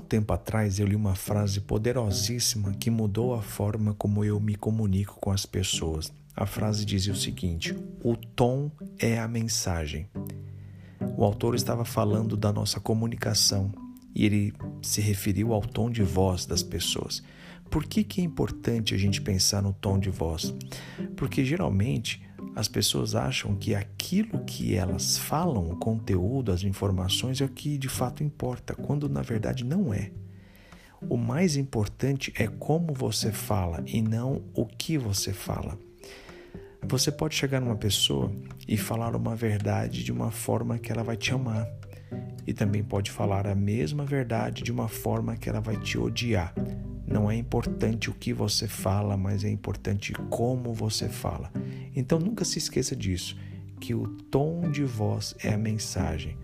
tempo 0.00 0.32
atrás 0.32 0.78
eu 0.78 0.86
li 0.86 0.96
uma 0.96 1.14
frase 1.14 1.60
poderosíssima 1.60 2.72
que 2.72 2.90
mudou 2.90 3.34
a 3.34 3.42
forma 3.42 3.94
como 3.94 4.24
eu 4.24 4.40
me 4.40 4.54
comunico 4.54 5.18
com 5.20 5.30
as 5.30 5.46
pessoas. 5.46 6.12
A 6.36 6.46
frase 6.46 6.84
dizia 6.84 7.12
o 7.12 7.16
seguinte: 7.16 7.76
o 8.02 8.16
tom 8.16 8.70
é 8.98 9.18
a 9.18 9.28
mensagem. 9.28 10.08
O 11.16 11.24
autor 11.24 11.54
estava 11.54 11.84
falando 11.84 12.36
da 12.36 12.52
nossa 12.52 12.80
comunicação 12.80 13.72
e 14.14 14.24
ele 14.24 14.52
se 14.82 15.00
referiu 15.00 15.52
ao 15.52 15.60
tom 15.60 15.90
de 15.90 16.02
voz 16.02 16.46
das 16.46 16.62
pessoas. 16.62 17.22
Por 17.70 17.84
que, 17.84 18.02
que 18.02 18.20
é 18.20 18.24
importante 18.24 18.94
a 18.94 18.98
gente 18.98 19.20
pensar 19.20 19.62
no 19.62 19.72
tom 19.72 19.98
de 19.98 20.10
voz? 20.10 20.52
Porque 21.16 21.44
geralmente 21.44 22.20
as 22.54 22.68
pessoas 22.68 23.14
acham 23.14 23.54
que 23.54 23.74
aquilo 23.74 24.44
que 24.44 24.74
elas 24.74 25.16
falam, 25.16 25.70
o 25.70 25.76
conteúdo, 25.76 26.52
as 26.52 26.62
informações 26.62 27.40
é 27.40 27.44
o 27.44 27.48
que 27.48 27.78
de 27.78 27.88
fato 27.88 28.24
importa, 28.24 28.74
quando 28.74 29.08
na 29.08 29.22
verdade 29.22 29.64
não 29.64 29.94
é. 29.94 30.10
O 31.08 31.16
mais 31.16 31.56
importante 31.56 32.32
é 32.36 32.46
como 32.46 32.92
você 32.92 33.32
fala 33.32 33.82
e 33.86 34.02
não 34.02 34.42
o 34.54 34.66
que 34.66 34.98
você 34.98 35.32
fala. 35.32 35.78
Você 36.82 37.10
pode 37.10 37.34
chegar 37.34 37.60
numa 37.60 37.76
pessoa 37.76 38.32
e 38.66 38.76
falar 38.76 39.14
uma 39.14 39.36
verdade 39.36 40.02
de 40.02 40.12
uma 40.12 40.30
forma 40.30 40.78
que 40.78 40.90
ela 40.90 41.02
vai 41.02 41.16
te 41.16 41.32
amar. 41.32 41.66
E 42.46 42.52
também 42.52 42.82
pode 42.82 43.10
falar 43.10 43.46
a 43.46 43.54
mesma 43.54 44.04
verdade 44.04 44.62
de 44.62 44.72
uma 44.72 44.88
forma 44.88 45.36
que 45.36 45.48
ela 45.48 45.60
vai 45.60 45.76
te 45.76 45.96
odiar. 45.96 46.52
Não 47.10 47.28
é 47.28 47.34
importante 47.36 48.08
o 48.08 48.14
que 48.14 48.32
você 48.32 48.68
fala, 48.68 49.16
mas 49.16 49.42
é 49.42 49.50
importante 49.50 50.12
como 50.30 50.72
você 50.72 51.08
fala. 51.08 51.50
Então 51.94 52.20
nunca 52.20 52.44
se 52.44 52.58
esqueça 52.58 52.94
disso, 52.94 53.36
que 53.80 53.92
o 53.92 54.06
tom 54.06 54.70
de 54.70 54.84
voz 54.84 55.34
é 55.42 55.52
a 55.52 55.58
mensagem. 55.58 56.36